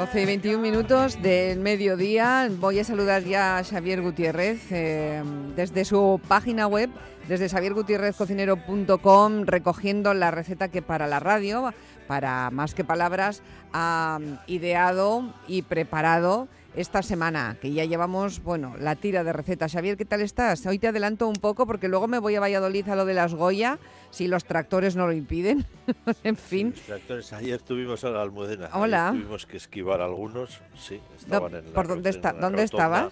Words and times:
12 0.00 0.22
y 0.22 0.24
21 0.24 0.62
minutos 0.62 1.20
del 1.20 1.60
mediodía. 1.60 2.48
Voy 2.58 2.78
a 2.78 2.84
saludar 2.84 3.22
ya 3.22 3.58
a 3.58 3.64
Xavier 3.64 4.00
Gutiérrez 4.00 4.72
eh, 4.72 5.22
desde 5.54 5.84
su 5.84 6.18
página 6.26 6.66
web, 6.66 6.88
desde 7.28 7.50
xaviergutierrezcocinero.com, 7.50 9.42
recogiendo 9.44 10.14
la 10.14 10.30
receta 10.30 10.68
que 10.68 10.80
para 10.80 11.06
la 11.06 11.20
radio, 11.20 11.74
para 12.06 12.50
más 12.50 12.72
que 12.72 12.82
palabras, 12.82 13.42
ha 13.74 14.20
ideado 14.46 15.34
y 15.46 15.60
preparado 15.60 16.48
esta 16.74 17.02
semana, 17.02 17.56
que 17.60 17.72
ya 17.72 17.84
llevamos, 17.84 18.42
bueno, 18.42 18.74
la 18.78 18.96
tira 18.96 19.24
de 19.24 19.32
recetas. 19.32 19.72
Xavier, 19.72 19.96
¿qué 19.96 20.04
tal 20.04 20.20
estás? 20.20 20.64
Hoy 20.66 20.78
te 20.78 20.88
adelanto 20.88 21.26
un 21.28 21.34
poco 21.36 21.66
porque 21.66 21.88
luego 21.88 22.06
me 22.08 22.18
voy 22.18 22.36
a 22.36 22.40
Valladolid 22.40 22.88
a 22.88 22.96
lo 22.96 23.04
de 23.04 23.14
las 23.14 23.34
Goya, 23.34 23.78
si 24.10 24.28
los 24.28 24.44
tractores 24.44 24.96
no 24.96 25.06
lo 25.06 25.12
impiden. 25.12 25.66
en 26.24 26.36
fin. 26.36 26.70
Los 26.76 26.82
tractores, 26.86 27.32
ayer 27.32 27.60
tuvimos 27.60 28.04
a 28.04 28.10
la 28.10 28.22
Almudena. 28.22 28.70
Hola. 28.74 29.08
Ayer 29.08 29.22
tuvimos 29.22 29.46
que 29.46 29.56
esquivar 29.56 30.00
algunos, 30.00 30.60
sí, 30.76 31.00
estaban 31.18 31.54
en 31.54 31.64
la 31.66 31.72
¿Por 31.72 31.88
dónde, 31.88 32.10
está, 32.10 32.32
dónde 32.32 32.62
rotonda. 32.62 32.64
estaba? 32.64 33.10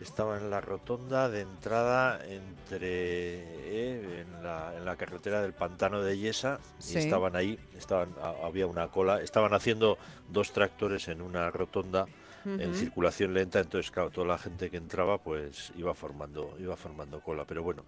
Estaba 0.00 0.36
en 0.38 0.50
la 0.50 0.60
rotonda 0.60 1.28
de 1.28 1.42
entrada 1.42 2.18
entre 2.26 2.78
eh, 2.82 4.20
en, 4.26 4.42
la, 4.42 4.74
en 4.76 4.84
la 4.84 4.96
carretera 4.96 5.40
del 5.40 5.52
pantano 5.52 6.02
de 6.02 6.18
Yesa 6.18 6.58
Sí. 6.78 6.94
y 6.94 6.98
estaban 6.98 7.36
ahí, 7.36 7.58
estaban 7.78 8.12
había 8.42 8.66
una 8.66 8.88
cola, 8.88 9.20
estaban 9.22 9.54
haciendo 9.54 9.96
dos 10.28 10.52
tractores 10.52 11.08
en 11.08 11.22
una 11.22 11.50
rotonda 11.50 12.06
en 12.46 12.74
circulación 12.74 13.32
lenta, 13.32 13.58
entonces 13.60 13.90
claro, 13.90 14.10
toda 14.10 14.26
la 14.26 14.36
gente 14.36 14.68
que 14.68 14.76
entraba 14.76 15.16
pues 15.16 15.72
iba 15.78 15.94
formando, 15.94 16.54
iba 16.60 16.76
formando 16.76 17.20
cola, 17.22 17.46
pero 17.46 17.62
bueno, 17.62 17.84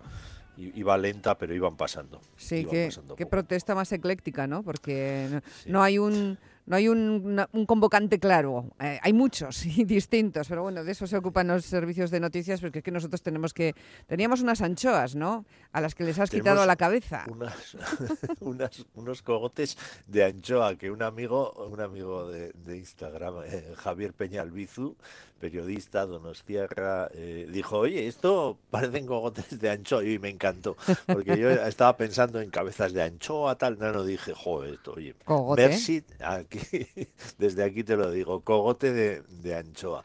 iba 0.57 0.97
lenta, 0.97 1.37
pero 1.37 1.55
iban 1.55 1.77
pasando. 1.77 2.23
Sí, 2.39 2.61
iban 2.61 2.71
qué, 2.71 2.87
pasando 2.87 3.17
qué 3.17 3.25
poco. 3.27 3.31
protesta 3.33 3.75
más 3.75 3.93
ecléctica, 3.93 4.47
¿no? 4.47 4.63
Porque 4.63 5.29
no, 5.31 5.41
Sí. 5.63 5.71
no 5.71 5.83
hay 5.83 5.99
un 5.99 6.39
no 6.67 6.77
hay 6.77 6.89
un, 6.89 7.41
convocante 7.67 8.19
claro. 8.19 8.71
Eh, 8.81 8.99
hay 9.03 9.13
muchos 9.13 9.65
y 9.67 9.85
distintos, 9.85 10.49
pero 10.49 10.63
bueno, 10.63 10.85
de 10.85 10.93
eso 10.93 11.07
se 11.07 11.17
ocupan 11.17 11.47
los 11.49 11.65
servicios 11.65 12.11
de 12.11 12.21
noticias, 12.21 12.61
porque 12.61 12.79
es 12.81 12.85
que 12.85 12.91
nosotros 12.91 13.23
tenemos 13.23 13.55
que 13.55 13.75
teníamos 14.07 14.41
unas 14.43 14.61
anchoas, 14.63 15.15
¿no? 15.15 15.45
A 15.73 15.81
las 15.81 15.95
que 15.95 16.05
les 16.05 16.19
has 16.19 16.31
quitado 16.31 16.57
Tenemos 16.57 16.67
la 16.67 16.77
cabeza. 16.77 17.25
unas, 17.29 17.77
unas- 18.41 18.87
unos 18.95 19.23
cogotes 19.23 19.79
de 20.07 20.25
anchoa 20.25 20.77
que 20.77 20.91
un 20.91 21.03
amigo, 21.03 21.53
un 21.71 21.81
amigo 21.81 22.29
de, 22.29 22.53
de 22.53 22.77
Instagram, 22.79 23.35
eh, 23.47 23.73
Javier 23.77 24.13
Peña 24.13 24.43
Albizu, 24.43 24.97
periodista, 25.39 26.07
donostiarra, 26.07 27.09
eh, 27.15 27.47
dijo, 27.51 27.79
oye, 27.79 28.07
esto 28.07 28.59
parecen 28.71 29.07
cogotes 29.07 29.59
de 29.61 29.71
anchoa 29.71 30.05
y 30.05 30.19
me 30.19 30.29
encantó, 30.31 30.77
porque 31.07 31.39
yo 31.39 31.51
estaba 31.51 31.97
pensando 31.97 32.41
en 32.41 32.51
cabezas 32.51 32.93
de 32.93 33.03
anchoa, 33.03 33.57
tal, 33.57 33.79
no, 33.79 33.93
no 33.93 34.05
dije, 34.05 34.33
joder, 34.35 34.75
esto, 34.75 34.93
oye, 34.95 35.15
Cogote. 35.25 35.69
merci, 35.69 36.03
aquí, 36.21 36.59
desde 37.39 37.65
aquí 37.65 37.85
te 37.85 37.97
lo 37.97 38.11
digo, 38.11 38.41
cogote 38.41 38.93
de, 38.93 39.23
de 39.43 39.55
anchoa. 39.57 40.05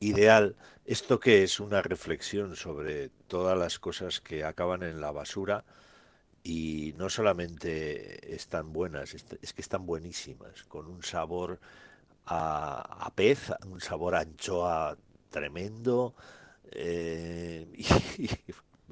Ideal. 0.00 0.56
¿Esto 0.84 1.18
qué 1.18 1.42
es? 1.42 1.58
Una 1.58 1.82
reflexión 1.82 2.54
sobre 2.54 3.08
todas 3.26 3.58
las 3.58 3.78
cosas 3.78 4.20
que 4.20 4.44
acaban 4.44 4.82
en 4.84 5.00
la 5.00 5.10
basura 5.10 5.64
y 6.44 6.94
no 6.96 7.10
solamente 7.10 8.34
están 8.34 8.72
buenas, 8.72 9.14
es 9.14 9.52
que 9.52 9.62
están 9.62 9.84
buenísimas, 9.84 10.62
con 10.64 10.86
un 10.86 11.02
sabor 11.02 11.58
a, 12.26 13.06
a 13.06 13.14
pez, 13.14 13.52
un 13.66 13.80
sabor 13.80 14.14
a 14.16 14.20
anchoa 14.20 14.96
tremendo. 15.30 16.14
eh, 16.72 17.68
y, 18.18 18.28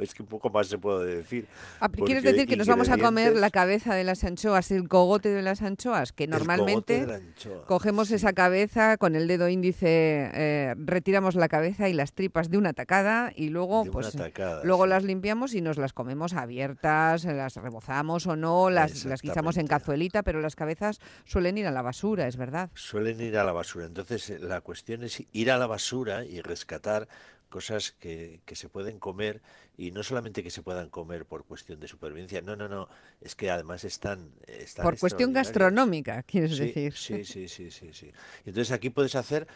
es 0.04 0.14
que 0.14 0.22
un 0.22 0.28
poco 0.28 0.50
más 0.50 0.68
se 0.68 0.78
puede 0.78 1.16
decir. 1.16 1.46
Ah, 1.80 1.88
¿Quieres 1.88 2.22
decir 2.22 2.46
que 2.46 2.56
nos 2.56 2.68
vamos 2.68 2.88
a 2.88 2.98
comer 2.98 3.34
la 3.36 3.50
cabeza 3.50 3.94
de 3.94 4.04
las 4.04 4.24
anchoas, 4.24 4.70
el 4.70 4.88
cogote 4.88 5.30
de 5.30 5.42
las 5.42 5.62
anchoas? 5.62 6.12
Que 6.12 6.26
normalmente 6.26 7.02
anchoa, 7.02 7.64
cogemos 7.66 8.08
sí. 8.08 8.14
esa 8.14 8.32
cabeza, 8.32 8.96
con 8.96 9.16
el 9.16 9.26
dedo 9.28 9.48
índice 9.48 10.30
eh, 10.34 10.74
retiramos 10.76 11.34
la 11.34 11.48
cabeza 11.48 11.88
y 11.88 11.92
las 11.92 12.12
tripas 12.12 12.50
de 12.50 12.58
una 12.58 12.72
tacada 12.72 13.32
y 13.34 13.48
luego 13.48 13.84
pues 13.86 14.12
tacada, 14.12 14.62
luego 14.64 14.84
sí. 14.84 14.90
las 14.90 15.04
limpiamos 15.04 15.54
y 15.54 15.60
nos 15.60 15.78
las 15.78 15.92
comemos 15.92 16.34
abiertas, 16.34 17.24
las 17.24 17.56
rebozamos 17.56 18.26
o 18.26 18.36
no, 18.36 18.70
las, 18.70 19.04
las 19.04 19.22
guisamos 19.22 19.56
en 19.56 19.66
cazuelita, 19.66 20.22
pero 20.22 20.40
las 20.40 20.56
cabezas 20.56 21.00
suelen 21.24 21.58
ir 21.58 21.66
a 21.66 21.70
la 21.70 21.82
basura, 21.82 22.26
es 22.26 22.36
verdad. 22.36 22.70
suelen 22.74 23.20
ir 23.20 23.36
a 23.36 23.44
la 23.44 23.52
basura. 23.52 23.86
Entonces, 23.86 24.30
eh, 24.30 24.38
la 24.38 24.60
cuestión 24.60 25.02
es 25.02 25.22
ir 25.32 25.50
a 25.50 25.58
la 25.58 25.66
basura 25.66 26.24
y 26.24 26.40
rescatar 26.40 27.08
cosas 27.54 27.92
que, 28.00 28.40
que 28.44 28.56
se 28.56 28.68
pueden 28.68 28.98
comer 28.98 29.40
y 29.76 29.92
no 29.92 30.02
solamente 30.02 30.42
que 30.42 30.50
se 30.50 30.60
puedan 30.62 30.90
comer 30.90 31.24
por 31.24 31.44
cuestión 31.44 31.78
de 31.78 31.86
supervivencia, 31.86 32.42
no, 32.42 32.56
no, 32.56 32.68
no, 32.68 32.88
es 33.20 33.36
que 33.36 33.48
además 33.48 33.84
están... 33.84 34.32
están 34.48 34.82
Por 34.82 34.98
cuestión 34.98 35.32
gastronómica, 35.32 36.24
quieres 36.24 36.56
Sí, 36.56 36.64
decir. 36.66 36.92
Sí, 36.94 37.24
sí, 37.32 37.46
sí, 37.46 37.70
sí, 37.70 37.92
sí. 37.92 38.10
Entonces 38.44 38.72
aquí 38.72 38.90
puedes 38.90 39.14
hacer, 39.14 39.46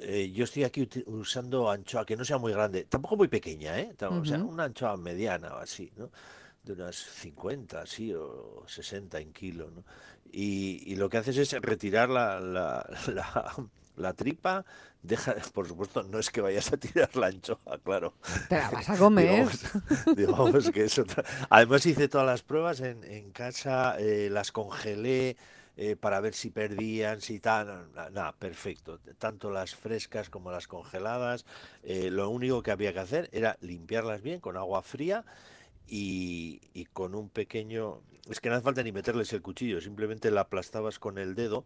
eh, 0.00 0.32
yo 0.32 0.44
estoy 0.44 0.64
aquí 0.64 0.88
usando 1.04 1.70
anchoa 1.70 2.06
que 2.06 2.16
no 2.16 2.24
sea 2.24 2.38
muy 2.38 2.52
grande, 2.52 2.84
tampoco 2.84 3.18
muy 3.18 3.28
pequeña, 3.28 3.78
¿eh? 3.78 3.92
O 4.08 4.24
sea, 4.24 4.42
una 4.42 4.64
anchoa 4.64 4.96
mediana 4.96 5.52
o 5.56 5.58
así, 5.58 5.92
¿no? 5.98 6.10
De 6.64 6.72
unas 6.72 6.96
50, 6.96 7.84
sí, 7.84 8.14
o 8.14 8.64
60 8.66 9.20
en 9.20 9.34
kilo, 9.34 9.70
¿no? 9.70 9.84
Y, 10.32 10.82
y 10.90 10.96
lo 10.96 11.10
que 11.10 11.18
haces 11.18 11.36
es 11.36 11.52
retirar 11.60 12.08
la, 12.08 12.40
la, 12.40 12.88
la, 13.12 13.54
la 13.96 14.14
tripa, 14.14 14.64
deja, 15.02 15.34
por 15.54 15.68
supuesto, 15.68 16.02
no 16.04 16.18
es 16.18 16.30
que 16.30 16.40
vayas 16.40 16.72
a 16.72 16.76
tirar 16.76 17.14
la 17.16 17.26
anchoa, 17.28 17.78
claro. 17.84 18.14
Te 18.48 18.56
la 18.56 18.70
vas 18.70 18.88
a 18.90 18.96
comer. 18.96 19.48
Digamos, 19.50 19.60
digamos 20.16 20.70
que 20.70 20.84
es 20.84 20.98
otra. 20.98 21.24
Además 21.50 21.84
hice 21.86 22.08
todas 22.08 22.26
las 22.26 22.42
pruebas 22.42 22.80
en, 22.80 23.04
en 23.04 23.30
casa, 23.32 23.96
eh, 23.98 24.28
las 24.30 24.52
congelé 24.52 25.36
eh, 25.76 25.96
para 25.96 26.20
ver 26.20 26.34
si 26.34 26.50
perdían, 26.50 27.20
si 27.20 27.40
tal. 27.40 27.92
Nada, 27.94 28.32
perfecto. 28.32 29.00
Tanto 29.18 29.50
las 29.50 29.74
frescas 29.74 30.30
como 30.30 30.50
las 30.50 30.66
congeladas. 30.68 31.44
eh, 31.82 32.10
lo 32.10 32.28
único 32.30 32.62
que 32.62 32.70
había 32.70 32.92
que 32.92 33.00
hacer 33.00 33.28
era 33.32 33.56
limpiarlas 33.60 34.22
bien 34.22 34.40
con 34.40 34.56
agua 34.56 34.82
fría 34.82 35.24
y, 35.86 36.60
y 36.74 36.86
con 36.86 37.14
un 37.14 37.28
pequeño... 37.30 38.02
Es 38.30 38.40
que 38.40 38.48
no 38.48 38.54
hace 38.56 38.64
falta 38.64 38.82
ni 38.82 38.92
meterles 38.92 39.32
el 39.32 39.42
cuchillo, 39.42 39.80
simplemente 39.80 40.30
la 40.30 40.42
aplastabas 40.42 40.98
con 40.98 41.18
el 41.18 41.34
dedo. 41.34 41.64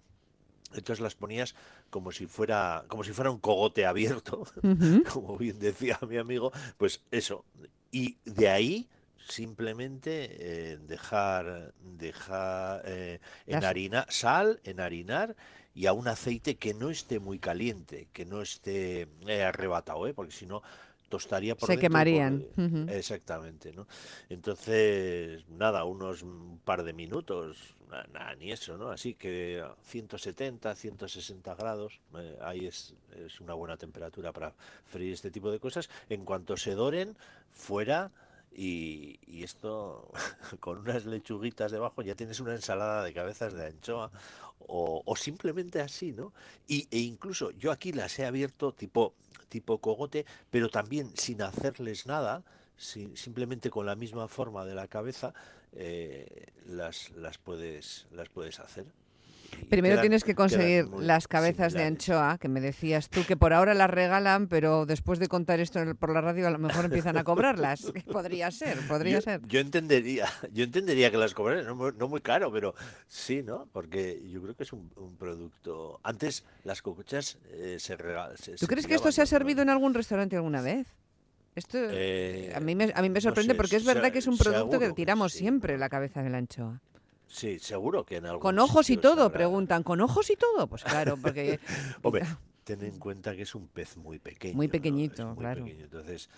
Entonces 0.74 1.00
las 1.00 1.14
ponías 1.14 1.54
como 1.90 2.12
si 2.12 2.26
fuera, 2.26 2.84
como 2.88 3.04
si 3.04 3.12
fuera 3.12 3.30
un 3.30 3.38
cogote 3.38 3.86
abierto, 3.86 4.44
como 5.12 5.36
bien 5.38 5.58
decía 5.58 5.98
mi 6.08 6.16
amigo, 6.16 6.52
pues 6.76 7.02
eso. 7.10 7.44
Y 7.92 8.16
de 8.24 8.48
ahí 8.48 8.88
simplemente 9.28 10.28
eh, 10.72 10.78
dejar, 10.78 11.72
dejar 11.80 12.82
eh, 12.86 13.18
enharinar, 13.46 14.06
sal, 14.10 14.60
enharinar 14.64 15.36
y 15.74 15.86
a 15.86 15.92
un 15.92 16.08
aceite 16.08 16.54
que 16.56 16.74
no 16.74 16.90
esté 16.90 17.18
muy 17.20 17.38
caliente, 17.38 18.08
que 18.12 18.24
no 18.24 18.40
esté 18.42 19.08
eh, 19.26 19.42
arrebatado, 19.42 20.06
¿eh? 20.06 20.14
porque 20.14 20.32
si 20.32 20.46
no 20.46 20.62
tostaría 21.08 21.54
por 21.56 21.66
Se 21.68 21.76
dentro 21.76 21.86
y 21.86 21.90
por- 21.90 21.92
quemarían. 21.92 22.44
Exactamente, 22.88 23.72
¿no? 23.72 23.86
Entonces, 24.28 25.48
nada, 25.48 25.84
unos 25.84 26.22
un 26.22 26.58
par 26.64 26.82
de 26.82 26.92
minutos, 26.92 27.75
nada, 27.88 28.34
ni 28.36 28.52
eso, 28.52 28.76
¿no? 28.76 28.90
Así 28.90 29.14
que 29.14 29.60
a 29.60 29.74
170, 29.82 30.74
160 30.74 31.54
grados, 31.54 32.00
eh, 32.18 32.38
ahí 32.42 32.66
es, 32.66 32.94
es 33.14 33.40
una 33.40 33.54
buena 33.54 33.76
temperatura 33.76 34.32
para 34.32 34.54
freír 34.84 35.12
este 35.14 35.30
tipo 35.30 35.50
de 35.50 35.60
cosas. 35.60 35.88
En 36.08 36.24
cuanto 36.24 36.56
se 36.56 36.74
doren, 36.74 37.16
fuera 37.52 38.10
y, 38.52 39.42
esto 39.42 40.10
con 40.60 40.78
unas 40.78 41.04
lechuguitas 41.04 41.70
debajo 41.70 42.02
ya 42.02 42.14
tienes 42.14 42.40
una 42.40 42.54
ensalada 42.54 43.04
de 43.04 43.12
cabezas 43.12 43.52
de 43.52 43.66
anchoa 43.66 44.10
o, 44.58 45.02
o 45.04 45.16
simplemente 45.16 45.80
así, 45.80 46.12
¿no? 46.12 46.32
Y, 46.66 46.88
e 46.90 46.98
incluso 47.00 47.50
yo 47.52 47.70
aquí 47.70 47.92
las 47.92 48.18
he 48.18 48.26
abierto 48.26 48.72
tipo, 48.72 49.14
tipo 49.48 49.78
cogote, 49.78 50.24
pero 50.50 50.70
también 50.70 51.14
sin 51.16 51.42
hacerles 51.42 52.06
nada, 52.06 52.42
si- 52.76 53.16
simplemente 53.16 53.70
con 53.70 53.86
la 53.86 53.94
misma 53.96 54.28
forma 54.28 54.64
de 54.64 54.74
la 54.74 54.88
cabeza, 54.88 55.32
eh, 55.72 56.46
las, 56.66 57.10
las, 57.12 57.38
puedes, 57.38 58.06
las 58.12 58.28
puedes 58.28 58.60
hacer. 58.60 58.86
Primero 59.70 59.94
quedan- 59.94 60.02
tienes 60.02 60.24
que 60.24 60.34
conseguir 60.34 60.88
las 60.98 61.28
cabezas 61.28 61.72
de 61.72 61.84
anchoa, 61.84 62.36
que 62.36 62.48
me 62.48 62.60
decías 62.60 63.08
tú 63.08 63.24
que 63.24 63.36
por 63.36 63.52
ahora 63.52 63.74
las 63.74 63.88
regalan, 63.88 64.48
pero 64.48 64.86
después 64.86 65.20
de 65.20 65.28
contar 65.28 65.60
esto 65.60 65.78
por 65.94 66.12
la 66.12 66.20
radio 66.20 66.48
a 66.48 66.50
lo 66.50 66.58
mejor 66.58 66.86
empiezan 66.86 67.16
a 67.16 67.22
cobrarlas. 67.24 67.92
Podría 68.12 68.50
ser, 68.50 68.76
podría 68.88 69.14
yo, 69.18 69.20
ser. 69.22 69.40
yo 69.46 69.60
entendería, 69.60 70.26
yo 70.52 70.64
entendería 70.64 71.10
que 71.12 71.16
las 71.16 71.32
cobraran, 71.32 71.64
no, 71.64 71.92
no 71.92 72.08
muy 72.08 72.20
caro, 72.20 72.50
pero 72.52 72.74
sí, 73.06 73.42
¿no? 73.44 73.68
Porque 73.72 74.20
yo 74.28 74.42
creo 74.42 74.56
que 74.56 74.64
es 74.64 74.72
un, 74.72 74.90
un 74.96 75.16
producto. 75.16 76.00
Antes 76.02 76.44
las 76.64 76.82
cocochas 76.82 77.38
eh, 77.50 77.76
se 77.78 77.96
regalan. 77.96 78.36
¿Tú 78.58 78.66
crees 78.66 78.86
que 78.88 78.94
esto 78.96 79.12
se 79.12 79.22
ha 79.22 79.26
servido 79.26 79.62
en 79.62 79.70
algún 79.70 79.94
restaurante 79.94 80.34
alguna 80.36 80.60
vez? 80.60 80.88
Esto 81.56 81.78
Eh, 81.90 82.52
a, 82.54 82.60
mí 82.60 82.74
me, 82.74 82.92
a 82.94 83.02
mí 83.02 83.08
me 83.08 83.14
no 83.14 83.20
sorprende 83.20 83.54
sé, 83.54 83.56
porque 83.56 83.76
es 83.76 83.84
verdad 83.84 84.04
se- 84.04 84.12
que 84.12 84.18
es 84.20 84.26
un 84.26 84.36
producto 84.38 84.78
que 84.78 84.88
que 84.88 84.92
tiramos 84.92 85.32
sí. 85.32 85.38
siempre, 85.38 85.76
la 85.78 85.88
cabeza 85.88 86.22
de 86.22 86.30
la 86.30 86.38
anchoa. 86.38 86.80
Sí, 87.26 87.58
seguro 87.58 88.04
que 88.04 88.16
en 88.18 88.26
algún 88.26 88.40
Con 88.40 88.58
ojos 88.60 88.88
y 88.90 88.98
todo, 88.98 89.32
preguntan. 89.32 89.82
¿Con 89.82 90.00
ojos 90.00 90.30
y 90.30 90.36
todo? 90.36 90.68
Pues 90.68 90.84
claro, 90.84 91.16
porque... 91.22 91.58
Hombre, 92.02 92.24
ten 92.64 92.82
en 92.84 92.98
cuenta 92.98 93.34
que 93.34 93.42
es 93.42 93.54
un 93.54 93.66
pez 93.68 93.96
muy 93.96 94.18
pequeño. 94.18 94.54
Muy 94.54 94.66
¿no? 94.68 94.72
pequeñito, 94.72 95.22
Es 95.22 95.28
muy 95.28 95.36
claro. 95.38 95.64
pequeño. 95.64 95.84
Entonces, 95.84 96.28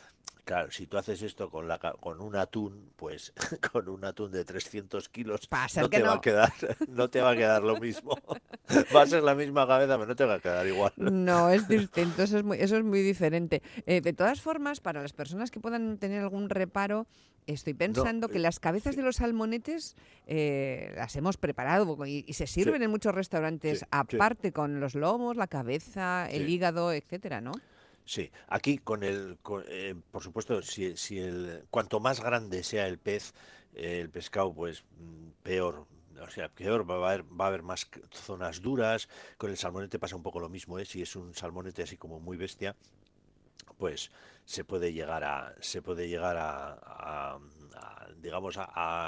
claro, 0.48 0.70
si 0.70 0.86
tú 0.86 0.96
haces 0.96 1.20
esto 1.20 1.50
con, 1.50 1.68
la, 1.68 1.78
con 1.78 2.22
un 2.22 2.34
atún, 2.34 2.90
pues 2.96 3.34
con 3.70 3.86
un 3.86 4.02
atún 4.06 4.32
de 4.32 4.46
300 4.46 5.10
kilos, 5.10 5.42
no 5.76 5.90
te 5.90 6.02
va 6.02 6.14
a 6.14 6.20
quedar, 6.22 6.52
no 6.88 7.10
te 7.10 7.20
va 7.20 7.32
a 7.32 7.36
quedar 7.36 7.62
lo 7.62 7.78
mismo. 7.78 8.16
Va 8.94 9.00
a 9.00 9.06
ser 9.06 9.22
la 9.22 9.34
misma 9.34 9.66
cabeza, 9.66 9.94
pero 9.96 10.06
no 10.06 10.14
te 10.14 10.26
va 10.26 10.34
a 10.34 10.40
quedar 10.40 10.66
igual. 10.66 10.92
No, 10.96 11.48
es 11.48 11.66
distinto, 11.68 12.22
eso 12.22 12.36
es 12.36 12.44
muy, 12.44 12.58
eso 12.58 12.76
es 12.76 12.84
muy 12.84 13.00
diferente. 13.00 13.62
Eh, 13.86 14.02
de 14.02 14.12
todas 14.12 14.42
formas, 14.42 14.80
para 14.80 15.00
las 15.00 15.14
personas 15.14 15.50
que 15.50 15.58
puedan 15.58 15.96
tener 15.96 16.20
algún 16.20 16.50
reparo, 16.50 17.06
estoy 17.46 17.72
pensando 17.72 18.28
que 18.28 18.36
eh, 18.36 18.42
las 18.42 18.60
cabezas 18.60 18.94
de 18.94 19.00
los 19.00 19.16
salmonetes 19.16 19.96
eh, 20.26 20.92
las 20.96 21.16
hemos 21.16 21.38
preparado 21.38 21.96
y, 22.04 22.26
y 22.26 22.34
se 22.34 22.46
sirven 22.46 22.82
en 22.82 22.90
muchos 22.90 23.14
restaurantes 23.14 23.78
sí, 23.78 23.86
aparte 23.90 24.52
con 24.52 24.80
los 24.80 24.94
lomos, 24.94 25.38
la 25.38 25.46
cabeza, 25.46 26.28
el 26.30 26.50
hígado, 26.50 26.92
etcétera, 26.92 27.40
¿no? 27.40 27.52
Sí, 28.14 28.30
aquí 28.48 28.78
con 28.78 29.02
el, 29.04 29.38
con- 29.42 29.64
eh, 29.68 29.94
por 30.10 30.22
supuesto, 30.22 30.62
si, 30.62 30.96
si 30.96 31.18
el, 31.18 31.64
cuanto 31.70 32.00
más 32.00 32.20
grande 32.22 32.62
sea 32.64 32.86
el 32.88 32.98
pez, 32.98 33.34
eh, 33.74 34.00
el 34.00 34.08
pescado, 34.10 34.52
pues 34.54 34.82
mm, 34.98 35.28
peor. 35.42 35.86
O 36.20 36.30
sea, 36.30 36.48
peor, 36.48 36.80
va 36.90 36.94
a 36.96 37.08
haber, 37.12 37.24
va 37.40 37.44
a 37.44 37.48
haber 37.48 37.62
más 37.62 37.88
zonas 38.10 38.60
duras. 38.62 39.08
Con 39.36 39.50
el 39.50 39.56
salmonete 39.58 39.98
pasa 39.98 40.16
un 40.16 40.22
poco 40.22 40.40
lo 40.40 40.48
mismo, 40.48 40.78
¿eh? 40.78 40.84
Si 40.84 41.02
es 41.02 41.14
un 41.16 41.34
salmonete 41.34 41.82
así 41.82 41.96
como 41.96 42.18
muy 42.18 42.36
bestia, 42.36 42.74
pues 43.78 44.10
se 44.48 44.64
puede 44.64 44.94
llegar 44.94 45.24
a, 45.24 45.54
se 45.60 45.82
puede 45.82 46.08
llegar 46.08 46.38
a, 46.38 46.72
a- 46.72 47.38
a, 47.76 48.08
digamos, 48.22 48.56
a, 48.56 48.66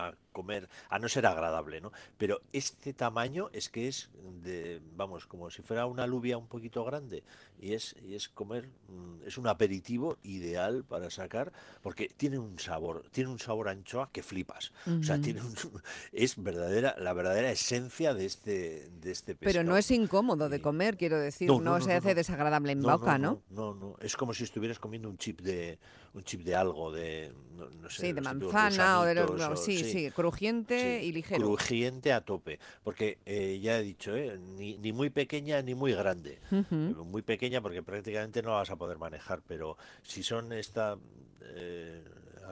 a 0.09 0.15
comer, 0.33 0.69
a 0.91 0.99
no 0.99 1.09
ser 1.09 1.27
agradable, 1.27 1.81
¿no? 1.81 1.93
Pero 2.19 2.41
este 2.53 2.93
tamaño 2.93 3.49
es 3.53 3.69
que 3.69 3.89
es 3.89 4.11
de, 4.43 4.81
vamos, 4.95 5.27
como 5.27 5.51
si 5.51 5.63
fuera 5.63 5.87
una 5.87 6.05
alubia 6.05 6.37
un 6.39 6.47
poquito 6.47 6.85
grande 6.85 7.25
y 7.59 7.73
es, 7.73 7.97
y 8.07 8.15
es 8.15 8.29
comer, 8.29 8.69
mm, 8.89 9.27
es 9.27 9.39
un 9.39 9.49
aperitivo 9.49 10.19
ideal 10.23 10.85
para 10.85 11.11
sacar 11.11 11.53
porque 11.83 12.09
tiene 12.17 12.39
un 12.39 12.59
sabor, 12.59 13.03
tiene 13.11 13.31
un 13.31 13.39
sabor 13.39 13.69
anchoa 13.71 14.11
que 14.13 14.23
flipas. 14.23 14.73
O 14.87 15.03
sea, 15.03 15.21
tiene 15.21 15.41
un, 15.41 15.53
es 16.13 16.41
verdadera, 16.41 16.95
la 16.99 17.13
verdadera 17.15 17.51
esencia 17.51 18.13
de 18.15 18.27
este, 18.27 18.89
de 19.01 19.11
este 19.11 19.35
pescado. 19.35 19.63
Pero 19.63 19.65
no 19.69 19.77
es 19.79 19.91
incómodo 19.91 20.49
de 20.49 20.61
comer, 20.61 20.97
quiero 20.97 21.19
decir, 21.19 21.49
No, 21.49 21.59
no, 21.59 21.65
no, 21.65 21.79
no, 21.79 21.85
se 21.85 21.91
no, 21.91 21.97
hace 21.99 22.15
desagradable 22.15 22.73
en 22.73 22.83
No, 22.83 22.99
boca, 22.99 23.19
¿no? 23.19 23.43
No, 23.51 23.75
no, 23.75 23.75
no. 23.75 23.97
Es 24.01 24.17
como 24.17 24.33
si 24.33 24.45
estuvieras 24.45 24.79
comiendo 24.79 25.09
un 25.09 25.19
chip 25.31 25.41
de 25.43 25.79
un 26.15 26.25
chip 26.25 26.43
de 26.43 26.55
algo, 26.55 26.93
de 26.93 27.33
no, 27.57 27.71
no 27.71 27.89
sé, 27.89 28.03
Sí, 28.03 28.13
de 28.13 28.21
manzana 28.21 29.01
o 29.01 29.05
de 29.05 29.15
los... 29.15 29.41
o- 29.41 29.57
sí, 29.57 29.85
sí, 29.85 30.11
crujiente 30.11 31.01
sí, 31.01 31.07
y 31.09 31.13
ligero. 31.13 31.45
Crujiente 31.45 32.13
a 32.13 32.21
tope, 32.23 32.59
porque 32.83 33.19
eh, 33.27 33.59
ya 33.63 33.79
he 33.79 33.83
dicho, 33.83 34.17
¿eh? 34.17 34.37
ni, 34.59 34.77
ni 34.79 34.93
muy 34.93 35.11
pequeña 35.11 35.63
ni 35.63 35.75
muy 35.75 35.93
grande. 35.93 36.39
Ujú. 36.51 37.05
Muy 37.05 37.23
pequeña 37.23 37.61
porque 37.61 37.83
prácticamente 37.83 38.43
no 38.43 38.51
la 38.51 38.57
vas 38.57 38.71
a 38.71 38.77
poder 38.77 38.99
manejar, 38.99 39.41
pero 39.47 39.77
si 40.03 40.23
son 40.23 40.53
esta 40.53 40.99
eh, 41.43 42.03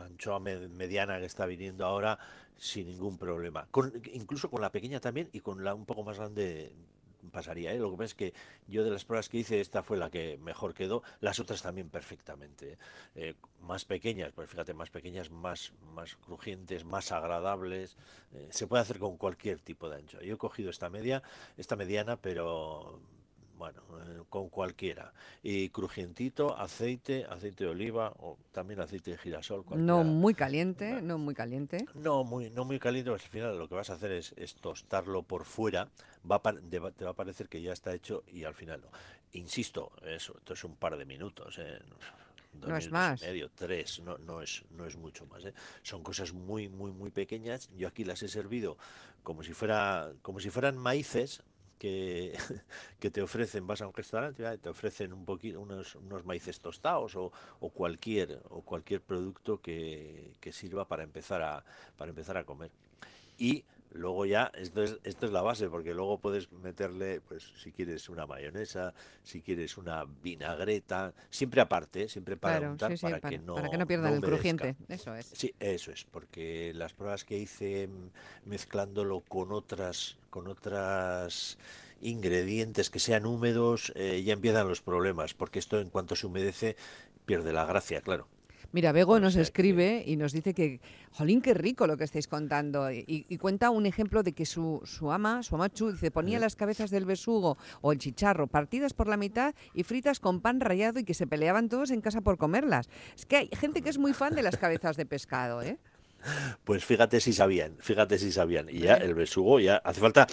anchoa 0.06 0.38
me- 0.38 0.68
mediana 0.68 1.18
que 1.18 1.26
está 1.26 1.46
viniendo 1.46 1.84
ahora, 1.84 2.18
sin 2.56 2.86
ningún 2.86 3.18
problema. 3.18 3.66
Con, 3.70 3.92
incluso 4.12 4.50
con 4.50 4.60
la 4.60 4.70
pequeña 4.70 5.00
también 5.00 5.28
y 5.32 5.40
con 5.40 5.64
la 5.64 5.74
un 5.74 5.84
poco 5.86 6.04
más 6.04 6.18
grande 6.18 6.72
pasaría, 7.28 7.72
¿eh? 7.72 7.78
Lo 7.78 7.90
que 7.90 7.96
pasa 7.96 8.04
es 8.06 8.14
que 8.14 8.34
yo 8.66 8.84
de 8.84 8.90
las 8.90 9.04
pruebas 9.04 9.28
que 9.28 9.38
hice, 9.38 9.60
esta 9.60 9.82
fue 9.82 9.96
la 9.96 10.10
que 10.10 10.38
mejor 10.38 10.74
quedó, 10.74 11.02
las 11.20 11.40
otras 11.40 11.62
también 11.62 11.90
perfectamente. 11.90 12.72
¿eh? 12.72 12.78
Eh, 13.14 13.34
más 13.60 13.84
pequeñas, 13.84 14.32
pues 14.32 14.50
fíjate, 14.50 14.74
más 14.74 14.90
pequeñas, 14.90 15.30
más, 15.30 15.72
más 15.94 16.16
crujientes, 16.16 16.84
más 16.84 17.12
agradables. 17.12 17.96
eh, 18.32 18.48
se 18.50 18.66
puede 18.66 18.82
hacer 18.82 18.98
con 18.98 19.16
cualquier 19.16 19.60
tipo 19.60 19.88
de 19.88 19.96
anchoa. 19.96 20.22
Yo 20.22 20.34
he 20.34 20.38
cogido 20.38 20.70
esta 20.70 20.90
media, 20.90 21.22
esta 21.56 21.76
mediana, 21.76 22.16
pero 22.16 23.00
bueno, 23.58 23.82
eh, 24.06 24.22
con 24.30 24.48
cualquiera. 24.48 25.12
Y 25.42 25.68
crujientito, 25.70 26.56
aceite, 26.56 27.26
aceite 27.28 27.64
de 27.64 27.70
oliva 27.70 28.12
o 28.18 28.38
también 28.52 28.80
aceite 28.80 29.10
de 29.10 29.18
girasol. 29.18 29.64
No 29.76 30.04
muy 30.04 30.32
caliente, 30.34 31.02
no 31.02 31.18
muy 31.18 31.34
caliente. 31.34 31.84
No 31.94 32.24
muy, 32.24 32.50
no 32.50 32.64
muy 32.64 32.78
caliente, 32.78 33.10
pues 33.10 33.22
al 33.24 33.30
final 33.30 33.58
lo 33.58 33.68
que 33.68 33.74
vas 33.74 33.90
a 33.90 33.94
hacer 33.94 34.12
es, 34.12 34.32
es 34.36 34.54
tostarlo 34.54 35.22
por 35.22 35.44
fuera, 35.44 35.88
va 36.30 36.40
pa- 36.42 36.54
te 36.54 36.78
va 36.78 37.10
a 37.10 37.14
parecer 37.14 37.48
que 37.48 37.60
ya 37.60 37.72
está 37.72 37.92
hecho 37.94 38.24
y 38.28 38.44
al 38.44 38.54
final 38.54 38.80
no. 38.80 38.88
Insisto, 39.32 39.92
eso, 40.06 40.34
esto 40.38 40.54
es 40.54 40.64
un 40.64 40.76
par 40.76 40.96
de 40.96 41.04
minutos, 41.04 41.58
¿eh? 41.58 41.78
Dos 42.52 42.70
No 42.70 42.76
es 42.76 42.90
más. 42.90 43.20
medio, 43.20 43.50
tres, 43.54 44.00
no, 44.00 44.16
no, 44.18 44.40
es, 44.42 44.64
no 44.70 44.86
es 44.86 44.96
mucho 44.96 45.26
más, 45.26 45.44
¿eh? 45.44 45.52
Son 45.82 46.02
cosas 46.02 46.32
muy, 46.32 46.68
muy, 46.68 46.90
muy 46.90 47.10
pequeñas. 47.10 47.68
Yo 47.76 47.88
aquí 47.88 48.04
las 48.04 48.22
he 48.22 48.28
servido 48.28 48.78
como 49.22 49.42
si 49.42 49.52
fuera, 49.52 50.12
como 50.22 50.40
si 50.40 50.48
fueran 50.50 50.76
maíces 50.78 51.42
que, 53.00 53.10
te 53.10 53.22
ofrecen, 53.22 53.66
vas 53.66 53.80
a 53.82 53.86
un 53.86 53.94
restaurante 53.94 54.58
te 54.58 54.68
ofrecen 54.68 55.12
un 55.12 55.24
poquito, 55.24 55.60
unos, 55.60 55.94
unos 55.94 56.24
maíces 56.24 56.60
tostados 56.60 57.14
o, 57.16 57.32
o 57.60 57.70
cualquier, 57.70 58.40
o 58.50 58.62
cualquier 58.62 59.00
producto 59.00 59.60
que, 59.60 60.34
que 60.40 60.52
sirva 60.52 60.86
para 60.86 61.02
empezar 61.02 61.42
a, 61.42 61.64
para 61.96 62.10
empezar 62.10 62.36
a 62.36 62.44
comer. 62.44 62.70
Y 63.38 63.64
luego 63.98 64.24
ya, 64.24 64.50
esto 64.54 64.82
es, 64.82 64.98
esto 65.04 65.26
es 65.26 65.32
la 65.32 65.42
base, 65.42 65.68
porque 65.68 65.92
luego 65.92 66.18
puedes 66.18 66.50
meterle, 66.52 67.20
pues 67.20 67.52
si 67.62 67.72
quieres 67.72 68.08
una 68.08 68.26
mayonesa, 68.26 68.94
si 69.22 69.42
quieres 69.42 69.76
una 69.76 70.04
vinagreta, 70.04 71.12
siempre 71.28 71.60
aparte, 71.60 72.04
¿eh? 72.04 72.08
siempre 72.08 72.36
para 72.36 72.58
Claro, 72.58 72.72
untar, 72.72 72.92
sí, 72.92 72.96
sí, 72.96 73.02
para, 73.02 73.18
para, 73.18 73.30
que 73.30 73.38
no, 73.38 73.54
para 73.54 73.70
que 73.70 73.78
no 73.78 73.86
pierdan 73.86 74.10
no 74.12 74.16
el 74.16 74.22
crujiente. 74.22 74.76
Eso 74.88 75.14
es. 75.14 75.26
Sí, 75.26 75.54
eso 75.58 75.90
es, 75.90 76.04
porque 76.04 76.72
las 76.74 76.94
pruebas 76.94 77.24
que 77.24 77.38
hice 77.38 77.88
mezclándolo 78.44 79.20
con 79.20 79.52
otras, 79.52 80.16
con 80.30 80.46
otras 80.46 81.58
ingredientes 82.00 82.90
que 82.90 83.00
sean 83.00 83.26
húmedos, 83.26 83.92
eh, 83.96 84.22
ya 84.22 84.32
empiezan 84.32 84.68
los 84.68 84.80
problemas, 84.80 85.34
porque 85.34 85.58
esto 85.58 85.80
en 85.80 85.90
cuanto 85.90 86.16
se 86.16 86.26
humedece 86.26 86.76
pierde 87.26 87.52
la 87.52 87.66
gracia, 87.66 88.00
claro. 88.00 88.28
Mira, 88.70 88.92
Bego 88.92 89.18
nos 89.18 89.36
escribe 89.36 90.04
y 90.06 90.16
nos 90.16 90.32
dice 90.32 90.52
que, 90.52 90.80
jolín, 91.10 91.40
qué 91.40 91.54
rico 91.54 91.86
lo 91.86 91.96
que 91.96 92.04
estáis 92.04 92.28
contando. 92.28 92.90
Y, 92.92 93.24
y 93.26 93.38
cuenta 93.38 93.70
un 93.70 93.86
ejemplo 93.86 94.22
de 94.22 94.32
que 94.32 94.44
su, 94.44 94.82
su 94.84 95.10
ama, 95.10 95.42
su 95.42 95.54
amachu, 95.54 95.92
dice, 95.92 96.10
ponía 96.10 96.38
las 96.38 96.54
cabezas 96.54 96.90
del 96.90 97.06
besugo 97.06 97.56
o 97.80 97.92
el 97.92 97.98
chicharro 97.98 98.46
partidas 98.46 98.92
por 98.92 99.08
la 99.08 99.16
mitad 99.16 99.54
y 99.72 99.84
fritas 99.84 100.20
con 100.20 100.40
pan 100.40 100.60
rallado 100.60 101.00
y 101.00 101.04
que 101.04 101.14
se 101.14 101.26
peleaban 101.26 101.70
todos 101.70 101.90
en 101.90 102.02
casa 102.02 102.20
por 102.20 102.36
comerlas. 102.36 102.90
Es 103.16 103.24
que 103.24 103.36
hay 103.36 103.50
gente 103.52 103.80
que 103.80 103.88
es 103.88 103.98
muy 103.98 104.12
fan 104.12 104.34
de 104.34 104.42
las 104.42 104.58
cabezas 104.58 104.96
de 104.96 105.06
pescado, 105.06 105.62
¿eh? 105.62 105.78
Pues 106.64 106.84
fíjate 106.84 107.20
si 107.20 107.32
sabían, 107.32 107.76
fíjate 107.78 108.18
si 108.18 108.32
sabían. 108.32 108.68
Y 108.68 108.80
ya 108.80 108.94
el 108.94 109.14
besugo 109.14 109.60
ya 109.60 109.76
hace 109.76 110.00
falta, 110.00 110.26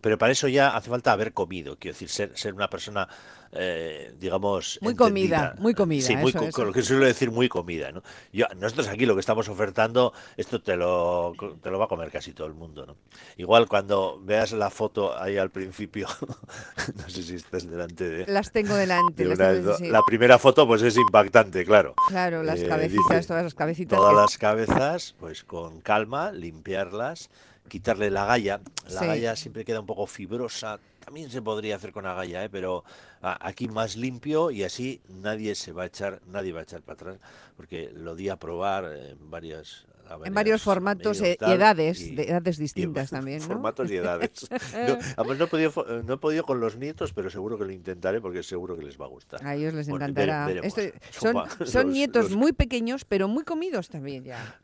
pero 0.00 0.18
para 0.18 0.32
eso 0.32 0.48
ya 0.48 0.76
hace 0.76 0.90
falta 0.90 1.12
haber 1.12 1.32
comido, 1.32 1.76
quiero 1.78 1.94
decir, 1.94 2.08
ser, 2.08 2.32
ser 2.36 2.54
una 2.54 2.68
persona, 2.70 3.08
eh, 3.52 4.14
digamos, 4.18 4.78
Muy 4.80 4.94
comida, 4.94 5.54
muy 5.58 5.74
comida, 5.74 6.06
Sí, 6.06 6.16
muy 6.16 6.30
eso, 6.30 6.64
lo 6.64 6.72
que 6.72 6.82
suelo 6.82 7.04
decir 7.04 7.30
muy 7.30 7.48
comida, 7.48 7.90
¿no? 7.92 8.02
Yo, 8.32 8.46
nosotros 8.56 8.88
aquí 8.88 9.06
lo 9.06 9.14
que 9.14 9.20
estamos 9.20 9.48
ofertando, 9.48 10.12
esto 10.36 10.62
te 10.62 10.76
lo, 10.76 11.32
te 11.62 11.70
lo 11.70 11.78
va 11.78 11.86
a 11.86 11.88
comer 11.88 12.10
casi 12.10 12.32
todo 12.32 12.46
el 12.46 12.54
mundo, 12.54 12.86
¿no? 12.86 12.96
Igual 13.36 13.66
cuando 13.68 14.20
veas 14.22 14.52
la 14.52 14.70
foto 14.70 15.18
ahí 15.18 15.36
al 15.36 15.50
principio, 15.50 16.06
no 16.96 17.08
sé 17.08 17.22
si 17.22 17.34
estás 17.34 17.68
delante 17.68 18.08
de, 18.08 18.26
Las 18.26 18.52
tengo 18.52 18.74
delante. 18.74 19.24
de 19.24 19.28
las 19.30 19.38
una- 19.38 19.52
tengo- 19.52 19.76
sí, 19.76 19.84
sí. 19.86 19.90
la 19.90 20.02
primera 20.02 20.38
foto, 20.38 20.66
pues 20.66 20.82
es 20.82 20.96
impactante, 20.96 21.64
claro. 21.64 21.94
Claro, 22.08 22.42
las 22.42 22.60
Eh, 22.60 22.68
cabecitas, 22.68 23.16
dice, 23.18 23.28
todas 23.28 23.44
las 23.44 23.54
cabecitas. 23.54 23.98
Todas 23.98 24.12
que- 24.14 24.20
las 24.20 24.38
cabezas, 24.38 25.14
pues 25.18 25.44
con 25.44 25.80
calma, 25.80 26.30
limpiarlas, 26.32 27.30
quitarle 27.70 28.10
la 28.10 28.26
galla. 28.26 28.60
La 28.90 29.00
Sí. 29.00 29.06
galla 29.06 29.36
siempre 29.36 29.64
queda 29.64 29.80
un 29.80 29.86
poco 29.86 30.06
fibrosa. 30.06 30.78
También 31.02 31.30
se 31.30 31.40
podría 31.40 31.76
hacer 31.76 31.92
con 31.92 32.04
agalla, 32.04 32.44
¿eh? 32.44 32.50
pero 32.50 32.84
aquí 33.22 33.68
más 33.68 33.96
limpio 33.96 34.50
y 34.50 34.62
así 34.64 35.00
nadie 35.08 35.54
se 35.54 35.72
va 35.72 35.84
a 35.84 35.86
echar, 35.86 36.20
nadie 36.26 36.52
va 36.52 36.60
a 36.60 36.62
echar 36.64 36.82
para 36.82 36.94
atrás, 36.94 37.18
porque 37.56 37.90
lo 37.94 38.14
di 38.14 38.28
a 38.28 38.36
probar 38.36 38.84
en 38.92 39.30
varias 39.30 39.86
En 40.24 40.34
varios 40.34 40.62
formatos 40.62 41.20
e- 41.20 41.38
y 41.40 41.50
edades, 41.52 42.00
y- 42.00 42.14
de 42.14 42.22
edades 42.24 42.58
y 42.58 42.62
distintas 42.62 43.10
también, 43.10 43.40
¿no? 43.40 43.46
Formatos 43.46 43.90
y 43.90 43.96
edades. 43.96 44.30
No, 44.90 44.98
además 45.16 45.38
no 45.38 45.44
he, 45.44 45.48
podido, 45.48 46.02
no 46.04 46.14
he 46.14 46.16
podido 46.16 46.44
con 46.44 46.60
los 46.60 46.76
nietos, 46.76 47.12
pero 47.12 47.30
seguro 47.30 47.58
que 47.58 47.64
lo 47.64 47.72
intentaré 47.72 48.20
porque 48.20 48.42
seguro 48.42 48.76
que 48.76 48.84
les 48.84 49.00
va 49.00 49.04
a 49.06 49.08
gustar. 49.08 49.44
A 49.46 49.54
ellos 49.54 49.74
les 49.74 49.88
Bueno, 49.88 50.06
encantará. 50.06 50.50
Esto- 50.62 50.80
Son 51.64 51.86
los- 51.86 51.92
nietos 51.92 52.24
los- 52.30 52.36
muy 52.36 52.52
pequeños, 52.52 53.04
pero 53.04 53.28
muy 53.28 53.44
comidos 53.44 53.88
también 53.88 54.24
ya. 54.24 54.58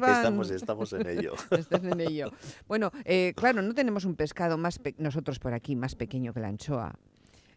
Van- 0.00 0.10
Estamos, 0.16 0.50
estamos 0.50 0.92
en 0.92 1.06
ello. 1.06 1.34
están 1.50 1.86
en 1.92 2.00
ello. 2.00 2.32
Bueno, 2.68 2.90
eh, 3.04 3.32
claro, 3.36 3.62
no 3.62 3.74
tenemos 3.74 4.04
un 4.04 4.14
pescado 4.14 4.56
más 4.58 4.78
pe- 4.78 4.94
nosotros 4.98 5.38
por 5.38 5.54
aquí 5.54 5.76
más 5.76 5.94
pequeño 5.94 6.32
que 6.32 6.40
la 6.40 6.48
anchoa. 6.48 6.94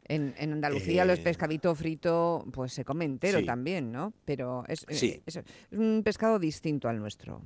En, 0.05 0.33
en 0.37 0.53
Andalucía 0.53 1.05
los 1.05 1.19
Eh, 1.19 1.23
pescadito 1.23 1.73
frito 1.75 2.45
pues 2.51 2.73
se 2.73 2.83
come 2.83 3.05
entero 3.05 3.39
sí. 3.39 3.45
también, 3.45 3.91
¿no? 3.91 4.13
Pero 4.25 4.63
es, 4.67 4.83
eh, 4.89 4.95
Sí. 4.95 5.21
es- 5.25 5.37
es 5.37 5.43
un 5.71 6.01
pescado 6.03 6.39
distinto 6.39 6.89
al 6.89 6.99
nuestro. 6.99 7.41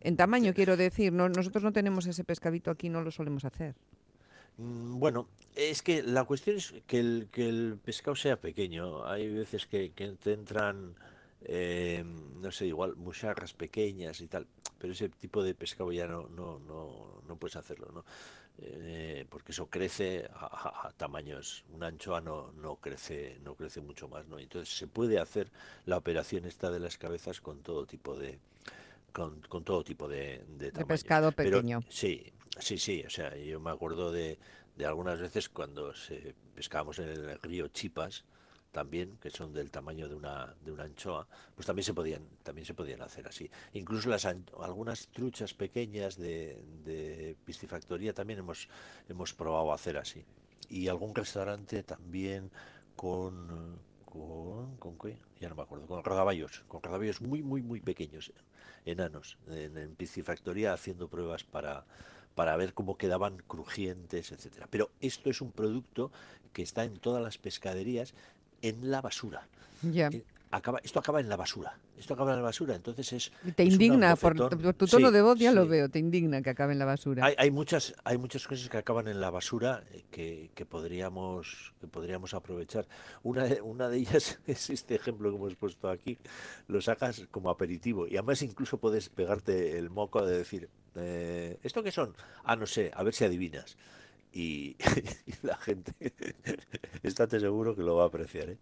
En 0.00 0.16
tamaño, 0.16 0.54
quiero 0.54 0.76
decir, 0.76 1.12
no, 1.12 1.28
nosotros 1.28 1.62
no 1.64 1.72
tenemos 1.72 2.06
ese 2.06 2.24
pescadito 2.24 2.70
aquí, 2.70 2.88
no 2.88 3.02
lo 3.02 3.10
solemos 3.10 3.44
hacer. 3.44 3.74
Mm, 4.56 4.98
Bueno, 4.98 5.28
es 5.54 5.82
que 5.82 6.02
la 6.02 6.24
cuestión 6.24 6.56
es 6.56 6.74
que 6.86 6.98
el, 7.00 7.28
que 7.30 7.48
el 7.48 7.78
pescado 7.84 8.14
sea 8.16 8.40
pequeño. 8.40 9.04
Hay 9.06 9.28
veces 9.32 9.66
que, 9.66 9.90
que 9.90 10.08
te 10.12 10.32
entran, 10.32 10.94
eh, 11.42 12.04
no 12.40 12.50
sé, 12.50 12.66
igual 12.66 12.96
mucharras 12.96 13.52
pequeñas 13.54 14.20
y 14.20 14.28
tal, 14.28 14.46
pero 14.78 14.92
ese 14.92 15.08
tipo 15.10 15.42
de 15.42 15.54
pescado 15.54 15.92
ya 15.92 16.06
no, 16.06 16.28
no, 16.28 16.58
no, 16.60 17.22
no 17.26 17.36
puedes 17.36 17.56
hacerlo, 17.56 17.90
¿no? 17.92 18.04
Eh, 18.60 19.24
porque 19.28 19.52
eso 19.52 19.66
crece 19.66 20.28
a, 20.34 20.92
tamaños. 20.96 21.64
Un 21.72 21.84
anchoa 21.84 22.20
no, 22.20 22.52
no 22.52 22.76
crece 22.76 23.38
no 23.42 23.54
crece 23.54 23.80
mucho 23.80 24.08
más, 24.08 24.26
¿no? 24.26 24.38
Entonces 24.38 24.76
se 24.76 24.86
puede 24.86 25.18
hacer 25.18 25.50
la 25.86 25.96
operación 25.96 26.44
esta 26.44 26.70
de 26.70 26.80
las 26.80 26.98
cabezas 26.98 27.40
con 27.40 27.62
todo 27.62 27.86
tipo 27.86 28.16
de 28.16 28.38
con, 29.12 29.40
todo 29.64 29.82
tipo 29.82 30.08
de, 30.08 30.44
de, 30.48 30.70
de 30.70 30.84
pescado 30.84 31.32
pequeño. 31.32 31.80
sí, 31.88 32.32
sí, 32.58 32.78
sí. 32.78 33.02
O 33.06 33.10
sea, 33.10 33.36
yo 33.36 33.58
me 33.58 33.70
acuerdo 33.70 34.12
de, 34.12 34.38
de 34.76 34.86
algunas 34.86 35.20
veces 35.20 35.48
cuando 35.48 35.94
se 35.94 36.34
pescábamos 36.54 36.98
en 36.98 37.08
el 37.08 37.40
río 37.40 37.68
Chipas 37.68 38.24
también 38.72 39.16
que 39.20 39.30
son 39.30 39.52
del 39.52 39.70
tamaño 39.70 40.08
de 40.08 40.14
una 40.14 40.54
de 40.64 40.72
una 40.72 40.84
anchoa 40.84 41.26
pues 41.54 41.66
también 41.66 41.84
se 41.84 41.94
podían 41.94 42.22
también 42.42 42.66
se 42.66 42.74
podían 42.74 43.02
hacer 43.02 43.26
así. 43.26 43.50
Incluso 43.72 44.08
las 44.08 44.24
algunas 44.26 45.08
truchas 45.08 45.54
pequeñas 45.54 46.16
de, 46.16 46.62
de 46.84 47.36
piscifactoría 47.44 48.12
también 48.12 48.40
hemos 48.40 48.68
hemos 49.08 49.32
probado 49.34 49.72
hacer 49.72 49.96
así. 49.96 50.24
Y 50.68 50.88
algún 50.88 51.14
restaurante 51.14 51.82
también 51.82 52.50
con 52.96 53.78
con, 54.04 54.76
con 54.76 54.98
qué 54.98 55.18
ya 55.40 55.48
no 55.48 55.54
me 55.54 55.62
acuerdo 55.62 55.86
con 55.86 56.02
rodaballos 56.02 56.64
con 56.68 56.82
rodaballos 56.82 57.20
muy 57.20 57.42
muy 57.42 57.62
muy 57.62 57.80
pequeños 57.80 58.32
enanos 58.84 59.38
en, 59.48 59.76
en 59.76 59.94
piscifactoría 59.94 60.72
haciendo 60.72 61.08
pruebas 61.08 61.44
para 61.44 61.84
para 62.38 62.56
ver 62.56 62.72
cómo 62.72 62.96
quedaban 62.96 63.38
crujientes, 63.48 64.30
etcétera. 64.30 64.68
Pero 64.70 64.92
esto 65.00 65.28
es 65.28 65.40
un 65.40 65.50
producto 65.50 66.12
que 66.52 66.62
está 66.62 66.84
en 66.84 66.96
todas 67.00 67.20
las 67.20 67.36
pescaderías 67.36 68.14
en 68.62 68.90
la 68.90 69.00
basura. 69.00 69.46
Eh, 69.84 70.24
acaba, 70.50 70.80
esto 70.82 70.98
acaba 70.98 71.20
en 71.20 71.28
la 71.28 71.36
basura. 71.36 71.78
Esto 71.98 72.14
acaba 72.14 72.30
en 72.30 72.36
la 72.36 72.42
basura, 72.42 72.76
entonces 72.76 73.12
es. 73.12 73.32
Te 73.56 73.64
indigna, 73.64 74.14
por, 74.14 74.34
tu 74.74 74.86
tono 74.86 75.10
de 75.10 75.20
voz 75.20 75.38
ya 75.38 75.52
lo 75.52 75.66
veo, 75.66 75.88
te 75.88 75.98
indigna 75.98 76.42
que 76.42 76.50
acabe 76.50 76.72
en 76.72 76.78
la 76.78 76.84
basura. 76.84 77.24
Hay, 77.24 77.34
hay, 77.36 77.50
muchas, 77.50 77.94
hay 78.04 78.18
muchas 78.18 78.46
cosas 78.46 78.68
que 78.68 78.76
acaban 78.76 79.08
en 79.08 79.20
la 79.20 79.30
basura 79.30 79.82
eh, 79.92 80.04
que, 80.10 80.50
que, 80.54 80.64
podríamos, 80.64 81.74
que 81.80 81.88
podríamos 81.88 82.34
aprovechar. 82.34 82.86
Una, 83.24 83.46
una 83.62 83.88
de 83.88 83.98
ellas 83.98 84.38
es 84.46 84.70
este 84.70 84.94
ejemplo 84.94 85.30
que 85.30 85.36
hemos 85.36 85.56
puesto 85.56 85.88
aquí. 85.88 86.18
Lo 86.68 86.80
sacas 86.80 87.26
como 87.30 87.50
aperitivo 87.50 88.06
y 88.06 88.16
además 88.16 88.42
incluso 88.42 88.78
puedes 88.78 89.08
pegarte 89.08 89.76
el 89.76 89.90
moco 89.90 90.24
de 90.24 90.38
decir, 90.38 90.68
eh, 90.94 91.58
¿esto 91.62 91.82
qué 91.82 91.90
son? 91.90 92.14
Ah, 92.44 92.56
no 92.56 92.66
sé, 92.66 92.92
a 92.94 93.02
ver 93.02 93.14
si 93.14 93.24
adivinas. 93.24 93.76
Y, 94.32 94.76
la 95.42 95.56
gente, 95.56 95.92
estate 97.02 97.40
seguro 97.40 97.74
que 97.74 97.82
lo 97.82 97.96
va 97.96 98.04
a 98.04 98.06
apreciar. 98.06 98.50
¿eh? 98.50 98.58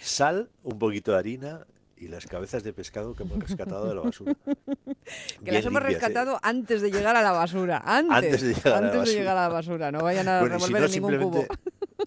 Sal, 0.00 0.48
un 0.62 0.78
poquito 0.78 1.12
de 1.12 1.18
harina 1.18 1.66
y 1.96 2.08
las 2.08 2.26
cabezas 2.26 2.62
de 2.62 2.72
pescado 2.72 3.14
que 3.14 3.24
hemos 3.24 3.38
rescatado 3.38 3.88
de 3.88 3.94
la 3.94 4.02
basura. 4.02 4.34
que 5.44 5.52
las 5.52 5.64
hemos 5.64 5.82
¿eh? 5.82 5.84
rescatado 5.86 6.38
antes 6.42 6.80
de 6.82 6.90
llegar 6.90 7.16
a 7.16 7.22
la 7.22 7.32
basura. 7.32 7.82
Antes, 7.84 8.40
de, 8.42 8.54
llegar, 8.54 9.36
a 9.36 9.42
la 9.42 9.48
basura. 9.48 9.90
No 9.90 10.02
vayan 10.02 10.28
a 10.28 10.42
revolver 10.42 10.84
en 10.84 10.90
ningún 10.92 11.18
cubo. 11.18 11.46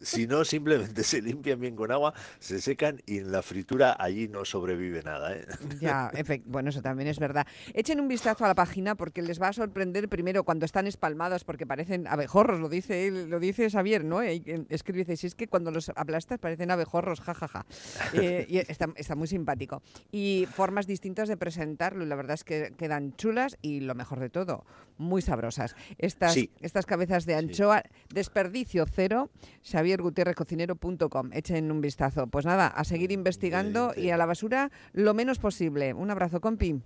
Si 0.02 0.28
no, 0.28 0.44
simplemente 0.44 1.04
se 1.04 1.22
limpian 1.22 1.60
bien 1.60 1.76
con 1.76 1.92
agua, 1.92 2.14
se 2.40 2.62
secan 2.62 3.02
y 3.06 3.20
en 3.20 3.32
la 3.32 3.42
fritura 3.42 3.96
allí 3.98 4.28
no 4.28 4.46
sobrevive 4.46 5.04
nada. 5.04 5.36
¿eh? 5.36 5.46
Ya, 5.80 6.12
bueno, 6.46 6.70
eso 6.70 6.82
también 6.82 7.08
es 7.08 7.20
verdad. 7.20 7.48
Echen 7.74 8.00
un 8.00 8.08
vistazo 8.08 8.46
a 8.46 8.48
la 8.48 8.56
página 8.56 8.96
porque 8.96 9.22
les 9.22 9.42
va 9.42 9.50
a 9.50 9.54
sorprender 9.54 10.10
primero 10.10 10.44
cuando 10.44 10.66
están 10.66 10.88
espalmados 10.88 11.44
porque 11.44 11.66
parecen 11.66 12.08
abejorros, 12.08 12.60
lo 12.60 12.70
dice 12.70 13.08
él, 13.08 13.30
lo 13.30 13.40
dice 13.40 13.70
Xavier, 13.70 14.04
¿no? 14.04 14.22
Escribe, 14.22 15.00
dice, 15.00 15.18
si 15.18 15.28
es 15.28 15.36
que 15.36 15.48
cuando 15.48 15.72
los 15.72 15.90
aplastas 15.90 16.40
parecen 16.40 16.72
abejorros, 16.72 17.22
jajaja. 17.22 17.66
Eh, 18.14 18.46
y 18.50 18.58
está, 18.58 18.88
está 18.96 19.16
muy 19.16 19.28
simpático. 19.28 19.82
Y 20.12 20.48
formas 20.52 20.88
distintas 20.88 21.30
de 21.30 21.38
presentarlo 21.38 22.04
y 22.04 22.08
la 22.08 22.16
verdad 22.16 22.34
es 22.36 22.44
que 22.44 22.74
quedan 22.78 23.16
chulas 23.16 23.58
y 23.62 23.82
lo 23.82 23.96
mejor 23.96 24.20
de 24.20 24.30
todo, 24.30 24.66
muy 24.98 25.22
sabrosas. 25.22 25.76
Estas, 25.98 26.38
estas 26.62 26.86
cabezas 26.86 27.26
de 27.26 27.36
anchoa, 27.36 27.84
desperdicio 28.10 28.86
cero, 28.88 29.30
Xavier 29.64 29.91
javiergutierrezcocinero.com. 29.92 31.34
Echen 31.34 31.72
un 31.72 31.82
vistazo. 31.82 32.28
Pues 32.28 32.46
nada, 32.46 32.68
a 32.68 32.84
seguir 32.84 33.12
investigando 33.12 33.94
y 33.96 34.10
a 34.10 34.18
la 34.18 34.26
basura 34.26 34.72
lo 34.94 35.14
menos 35.14 35.40
posible. 35.40 35.94
Un 35.94 36.12
abrazo, 36.12 36.42
compi. 36.42 36.82